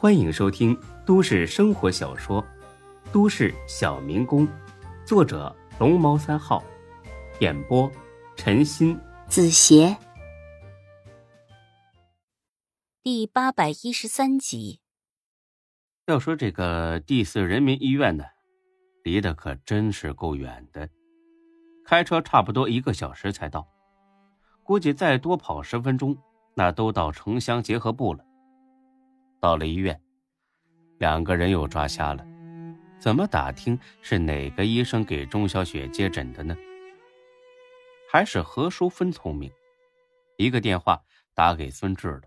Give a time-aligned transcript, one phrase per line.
[0.00, 2.40] 欢迎收听都市生活小说
[3.12, 4.46] 《都市小民工》，
[5.04, 6.62] 作者龙猫三号，
[7.40, 7.90] 演播
[8.36, 9.96] 陈鑫、子邪，
[13.02, 14.78] 第八百一十三集。
[16.06, 18.22] 要说这个第四人民医院呢，
[19.02, 20.88] 离得可真是够远的，
[21.84, 23.66] 开车差不多一个小时才到，
[24.62, 26.16] 估计再多跑十分钟，
[26.54, 28.24] 那都到城乡结合部了。
[29.40, 30.00] 到了医院，
[30.98, 32.26] 两个人又抓瞎了，
[32.98, 36.56] 怎么打听是哪个医生给钟小雪接诊的呢？
[38.10, 39.52] 还是何淑芬聪明，
[40.36, 41.02] 一个电话
[41.34, 42.22] 打给孙志了。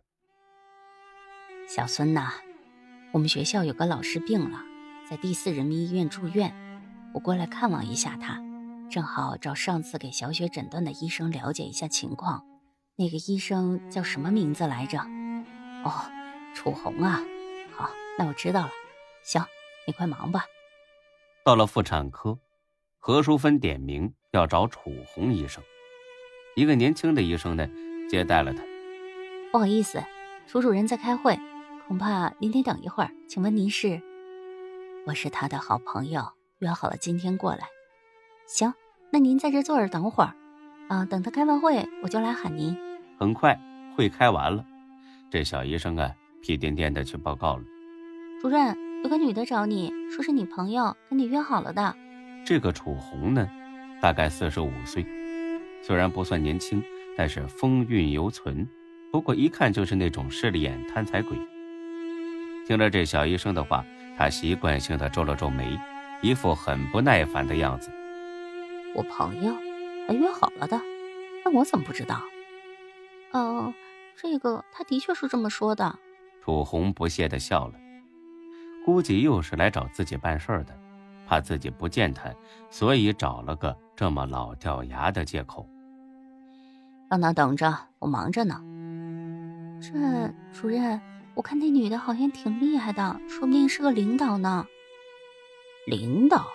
[1.67, 2.31] 小孙呐，
[3.11, 4.61] 我们学校有个老师病了，
[5.09, 6.53] 在第四人民医院住院，
[7.13, 8.41] 我过来看望一下他，
[8.89, 12.45] 正好找上次给小雪诊断的医生了解一下情况。
[12.95, 14.99] 那个医生叫什么名字来着？
[15.83, 16.20] 哦。
[16.53, 17.21] 楚红啊，
[17.75, 18.71] 好，那我知道了。
[19.23, 19.43] 行，
[19.85, 20.45] 你快忙吧。
[21.43, 22.38] 到了妇产科，
[22.99, 25.63] 何淑芬点名要找楚红医生。
[26.55, 27.67] 一个年轻的医生呢，
[28.09, 28.61] 接待了她。
[29.52, 30.03] 不好意思，
[30.47, 31.39] 楚主任在开会，
[31.88, 33.11] 恐怕您得等一会儿。
[33.27, 34.02] 请问您是？
[35.08, 37.67] 我是他的好朋友，约好了今天过来。
[38.45, 38.73] 行，
[39.11, 40.36] 那您在这坐着等会儿，
[40.89, 42.77] 啊，等他开完会，我就来喊您。
[43.17, 43.59] 很快
[43.95, 44.63] 会开完了，
[45.31, 46.13] 这小医生啊。
[46.42, 47.64] 屁颠颠的去报告了，
[48.42, 51.95] 主任，有个女的找你，说是你朋友，跟你约好了的。
[52.45, 53.48] 这个楚红呢，
[54.02, 55.06] 大概四十五岁，
[55.83, 56.83] 虽然不算年轻，
[57.16, 58.67] 但是风韵犹存。
[59.11, 61.38] 不过一看就是那种势利眼、贪财鬼。
[62.66, 63.86] 听了这小医生的话，
[64.17, 65.78] 他习惯性的皱了皱眉，
[66.22, 67.92] 一副很不耐烦的样子。
[68.95, 69.53] 我朋友
[70.08, 70.81] 还约好了的，
[71.45, 72.22] 那我怎么不知道？
[73.31, 73.73] 哦，
[74.16, 76.00] 这个他的确是这么说的。
[76.44, 77.75] 楚红不屑的笑了，
[78.84, 80.78] 估计又是来找自己办事的，
[81.28, 82.33] 怕自己不见他，
[82.70, 85.67] 所以找了个这么老掉牙的借口。
[87.10, 88.60] 让他等着，我忙着呢。
[89.82, 90.99] 这主任，
[91.36, 94.65] 我看那女的好像挺厉害的，说不定是个领导呢。
[95.86, 96.48] 领导？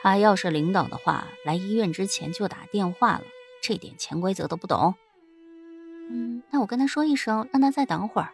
[0.00, 3.24] 他要是领导的话，来医院之前就打电话了，
[3.60, 4.94] 这点潜规则都不懂。
[6.10, 8.32] 嗯，那我跟他说一声，让他再等会儿。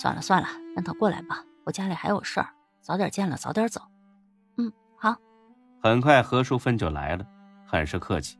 [0.00, 1.44] 算了算了，让他过来吧。
[1.62, 2.48] 我家里还有事儿，
[2.80, 3.82] 早点见了，早点走。
[4.56, 5.14] 嗯，好。
[5.82, 7.26] 很快，何淑芬就来了，
[7.66, 8.38] 很是客气。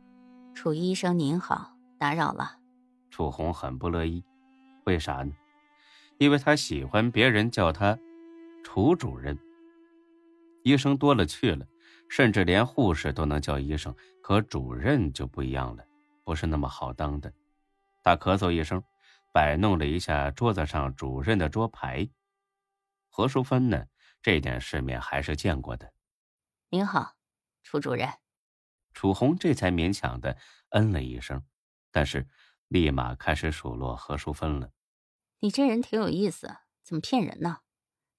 [0.55, 2.57] 楚医生您好，打扰了。
[3.11, 4.25] 楚红很不乐意，
[4.85, 5.31] 为啥呢？
[6.17, 7.95] 因为他喜欢别人叫他
[8.63, 9.37] 楚主任。
[10.63, 11.63] 医生多了去了，
[12.09, 13.93] 甚至连护士都能叫医生，
[14.23, 15.83] 可主任就不一样了，
[16.23, 17.31] 不是那么好当的。
[18.01, 18.83] 他咳嗽一声。
[19.31, 22.09] 摆弄了一下桌子上主任的桌牌，
[23.09, 23.85] 何淑芬呢？
[24.21, 25.93] 这点世面还是见过的。
[26.69, 27.15] 您好，
[27.63, 28.07] 楚主任。
[28.93, 30.37] 楚红这才勉强的
[30.69, 31.43] 嗯了一声，
[31.91, 32.27] 但是
[32.67, 34.71] 立马开始数落何淑芬了。
[35.39, 37.61] 你这人挺有意思，怎么骗人呢？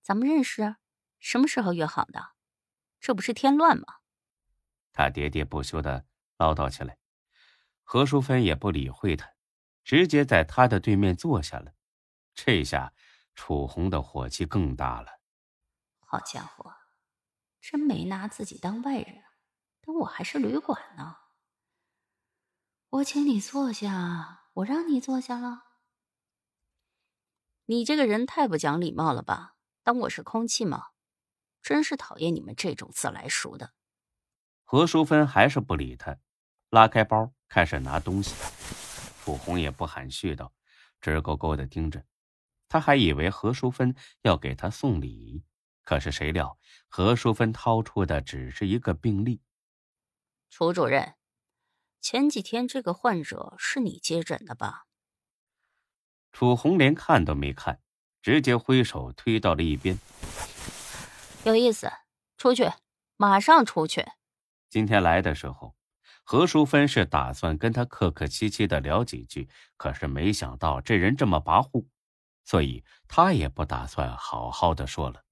[0.00, 0.76] 咱们认识，
[1.20, 2.30] 什么时候约好的？
[2.98, 3.84] 这不是添乱吗？
[4.92, 6.06] 他喋喋不休的
[6.38, 6.98] 唠叨起来，
[7.84, 9.31] 何淑芬也不理会他。
[9.84, 11.74] 直接在他的对面坐下了，
[12.34, 12.92] 这下
[13.34, 15.20] 楚红的火气更大了。
[15.98, 16.72] 好家伙，
[17.60, 19.22] 真没拿自己当外人，
[19.80, 21.16] 当我还是旅馆呢。
[22.90, 25.64] 我请你坐下，我让你坐下了。
[27.66, 29.56] 你这个人太不讲礼貌了吧？
[29.82, 30.88] 当我是空气吗？
[31.62, 33.72] 真是讨厌你们这种自来熟的。
[34.64, 36.18] 何淑芬还是不理他，
[36.70, 38.34] 拉开包开始拿东西。
[39.24, 40.52] 楚红也不含蓄道，
[41.00, 42.04] 直勾勾的盯着，
[42.68, 45.44] 他还以为何淑芬要给他送礼，
[45.84, 49.40] 可是谁料何淑芬掏出的只是一个病历。
[50.50, 51.14] 楚主任，
[52.00, 54.86] 前几天这个患者是你接诊的吧？
[56.32, 57.80] 楚红连看都没看，
[58.22, 59.96] 直接挥手推到了一边。
[61.44, 61.92] 有意思，
[62.36, 62.68] 出去，
[63.16, 64.04] 马上出去。
[64.68, 65.76] 今天来的时候。
[66.32, 71.84] 何淑芬是打算跟他客客气气的聊几句，可是没想到这人这么跋扈，
[72.42, 75.24] 所以他也不打算好好的说了。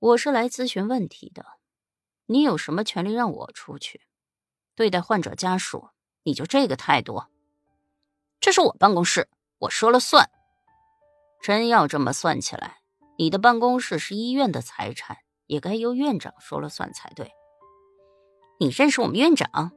[0.00, 1.46] 我是来咨询问题的，
[2.26, 4.02] 你有什么权利让我出去？
[4.74, 5.88] 对待患者家属，
[6.24, 7.24] 你就这个态度？
[8.40, 9.30] 这是我办公室，
[9.60, 10.28] 我说了算。
[11.40, 12.82] 真要这么算起来，
[13.16, 15.16] 你的办公室是医院的财产，
[15.46, 17.32] 也该由院长说了算才对。
[18.60, 19.72] 你认识我们院长？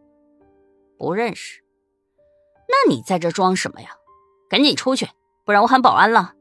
[0.98, 1.64] 不认识，
[2.68, 3.90] 那你在这装什么呀？
[4.50, 5.08] 赶紧出去，
[5.46, 6.34] 不然我喊保安了。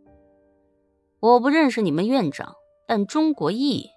[1.20, 2.54] 我不认识你们院长，
[2.86, 3.88] 但钟国义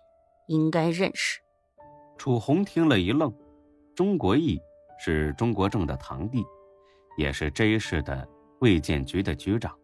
[0.48, 1.40] 应该认识。
[2.18, 3.34] 楚红听了一愣，
[3.96, 4.60] 钟国义
[5.00, 6.44] 是钟国政的堂弟，
[7.18, 8.28] 也是 J 市的
[8.60, 9.78] 卫健局的局长。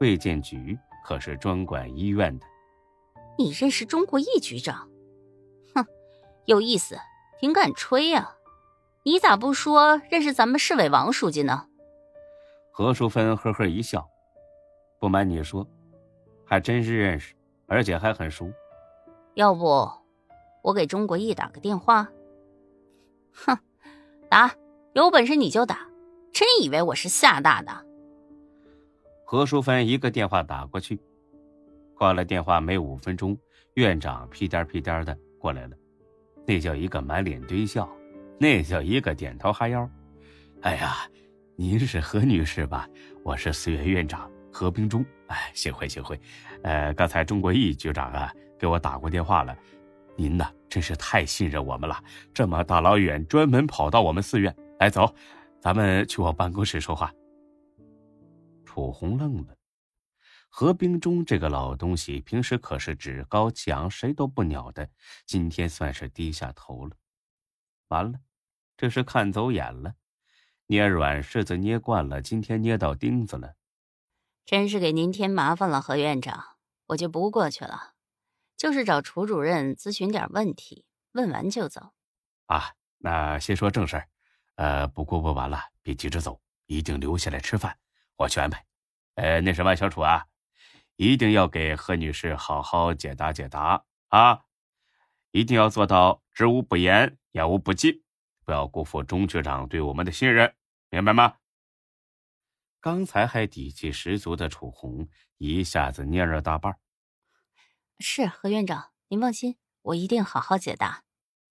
[0.00, 2.46] 卫健局可是专管医院的。
[3.38, 4.88] 你认识钟国义局长？
[5.74, 5.86] 哼，
[6.46, 6.96] 有意思，
[7.40, 8.34] 挺敢吹呀！
[9.04, 11.66] 你咋不说认识咱们市委王书记呢？
[12.70, 14.08] 何淑芬呵呵一笑，
[15.00, 15.66] 不瞒你说，
[16.46, 17.34] 还真是认识，
[17.66, 18.48] 而且还很熟。
[19.34, 19.90] 要不，
[20.62, 22.08] 我给钟国义打个电话？
[23.32, 23.58] 哼，
[24.30, 24.54] 打，
[24.92, 25.88] 有本事你就打，
[26.32, 27.72] 真以为我是吓大的？
[29.24, 31.00] 何淑芬一个电话打过去，
[31.96, 33.36] 挂了电话没五分钟，
[33.74, 35.76] 院长屁颠屁颠的过来了，
[36.46, 37.88] 那叫一个满脸堆笑，
[38.42, 39.88] 那叫一个点头哈腰。
[40.62, 41.08] 哎呀！
[41.54, 42.88] 您是何女士吧？
[43.22, 45.06] 我是四院院长何冰忠。
[45.28, 46.20] 哎，幸会幸会。
[46.64, 49.56] 呃，刚才钟国义局长啊给我打过电话了，
[50.16, 52.02] 您呢真是太信任我们了，
[52.34, 55.14] 这么大老远专门跑到我们四院来，走，
[55.60, 57.12] 咱们去我办公室说话。
[58.64, 59.54] 楚红愣了，
[60.48, 64.88] 何冰忠这个老东西平时可是趾高气扬，谁都不鸟的，
[65.26, 66.96] 今天算是低下头了。
[67.86, 68.18] 完了，
[68.76, 69.94] 这是看走眼了。
[70.66, 73.56] 捏软柿子捏惯了，今天捏到钉子了，
[74.46, 77.92] 真是给您添麻烦了，何院长，我就不过去了，
[78.56, 81.92] 就是找楚主任咨询点问题，问完就走。
[82.46, 84.08] 啊，那先说正事儿，
[84.54, 87.76] 呃，不过问完了别急着走，一定留下来吃饭，
[88.16, 88.64] 我去安排。
[89.16, 90.26] 呃，那什么，小楚啊，
[90.96, 94.44] 一定要给何女士好好解答解答啊，
[95.32, 98.01] 一定要做到知无不言，言无不尽，
[98.44, 100.54] 不要辜负钟局长对我们的信任。
[100.90, 101.36] 明白吗？
[102.80, 105.08] 刚才还底气十足的楚红
[105.38, 106.76] 一下子蔫了大半。
[108.00, 111.04] 是何院长，您放心，我一定好好解答。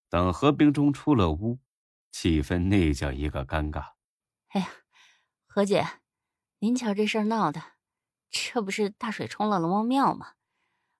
[0.09, 1.59] 等何冰中出了屋，
[2.11, 3.93] 气氛那叫一个尴尬。
[4.49, 4.69] 哎呀，
[5.47, 5.87] 何姐，
[6.59, 7.61] 您瞧这事儿闹的，
[8.29, 10.33] 这不是大水冲了龙王庙吗？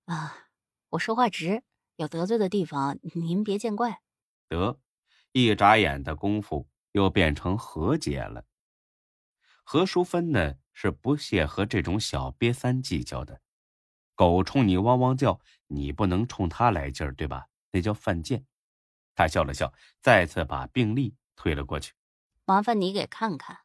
[0.05, 0.47] 啊，
[0.91, 1.63] 我说话直，
[1.97, 4.01] 有得罪的地方您别见怪。
[4.47, 4.79] 得，
[5.31, 6.67] 一眨眼的功夫。
[6.93, 8.43] 又变成何姐了。
[9.63, 10.55] 何淑芬呢？
[10.73, 13.41] 是不屑和这种小瘪三计较的。
[14.13, 17.47] 狗冲你汪汪叫，你不能冲它来劲儿，对吧？
[17.71, 18.45] 那叫犯贱。
[19.15, 21.93] 他笑了笑，再次把病历推了过去。
[22.43, 23.59] 麻烦你给看看。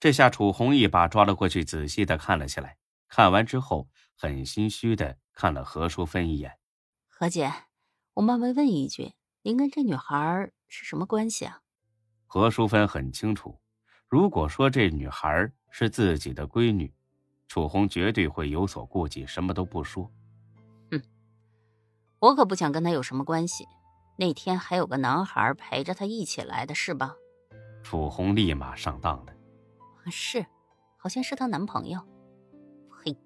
[0.00, 2.78] 这下楚红一把抓了过去，仔细的看了起来。
[3.06, 6.58] 看完之后，很心虚的看了何淑芬一眼。
[7.06, 7.52] 何姐，
[8.14, 9.12] 我冒昧问一句，
[9.48, 11.62] 您跟这女孩是什么关系啊？
[12.26, 13.58] 何淑芬很清楚，
[14.06, 16.92] 如果说这女孩是自己的闺女，
[17.46, 20.12] 楚红绝对会有所顾忌，什么都不说。
[20.90, 21.00] 哼，
[22.18, 23.64] 我可不想跟她有什么关系。
[24.18, 27.16] 那天还有个男孩陪着她一起来的，是吧？
[27.82, 29.32] 楚红立马上当了。
[30.10, 30.44] 是，
[30.98, 31.98] 好像是她男朋友。
[32.90, 33.16] 嘿，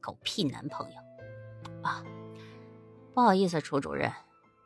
[0.00, 0.96] 狗屁男朋友！
[1.84, 2.02] 啊，
[3.14, 4.12] 不好意思，楚主任，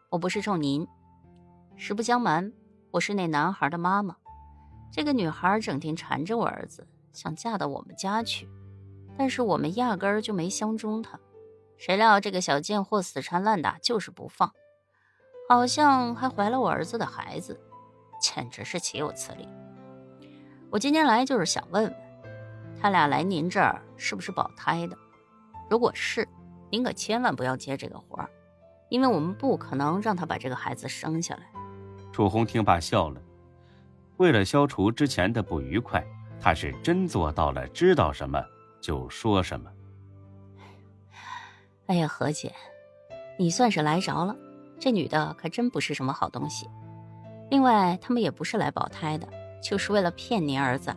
[0.08, 0.88] 我不是冲您。
[1.76, 2.52] 实不相瞒。
[2.90, 4.16] 我是那男孩的妈妈，
[4.92, 8.48] 这个女孩整天缠着我儿子，想嫁到我们家去，
[9.16, 11.18] 但是我们压根儿就没相中她。
[11.78, 14.52] 谁料这个小贱货死缠烂打，就是不放，
[15.48, 17.58] 好像还怀了我儿子的孩子，
[18.20, 19.48] 简直是岂有此理！
[20.70, 21.94] 我今天来就是想问问，
[22.80, 24.96] 他俩来您这儿是不是保胎的？
[25.70, 26.28] 如果是，
[26.70, 28.30] 您可千万不要接这个活儿，
[28.90, 31.50] 因为我们不可能让他把这个孩子生下来。
[32.12, 33.20] 楚红听罢笑了，
[34.18, 36.06] 为了消除之前的不愉快，
[36.38, 38.38] 他是真做到了知道什么
[38.82, 39.70] 就说什么。
[41.86, 42.52] 哎呀，何姐，
[43.38, 44.36] 你算是来着了，
[44.78, 46.68] 这女的可真不是什么好东西。
[47.50, 49.26] 另外，他们也不是来保胎的，
[49.62, 50.94] 就是为了骗您儿子。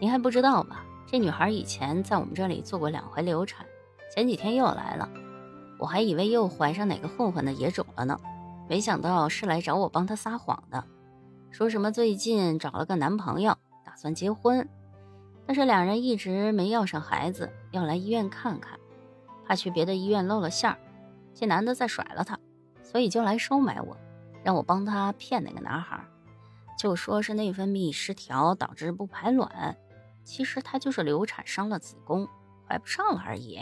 [0.00, 0.82] 您还不知道吧？
[1.06, 3.66] 这女孩以前在我们这里做过两回流产，
[4.14, 5.08] 前几天又来了，
[5.78, 8.18] 我还以为又怀上哪个混混的野种了呢。
[8.68, 10.84] 没想到是来找我帮他撒谎的，
[11.50, 14.66] 说什么最近找了个男朋友，打算结婚，
[15.46, 18.78] 但是两人一直没要上孩子，要来医院看看，
[19.46, 20.78] 怕去别的医院露了馅儿，
[21.34, 22.38] 这男的再甩了她，
[22.82, 23.96] 所以就来收买我，
[24.42, 26.02] 让我帮他骗那个男孩，
[26.78, 29.76] 就说是内分泌失调导致不排卵，
[30.24, 32.26] 其实他就是流产伤了子宫，
[32.66, 33.60] 怀不上了而已。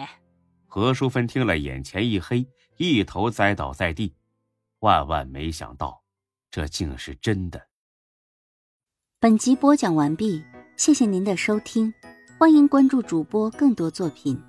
[0.69, 4.15] 何淑芬听了，眼前一黑，一头栽倒在地。
[4.81, 6.03] 万万没想到，
[6.51, 7.69] 这竟是真的。
[9.19, 10.43] 本集播讲完毕，
[10.77, 11.93] 谢谢您的收听，
[12.39, 14.41] 欢迎关注主播更多作品。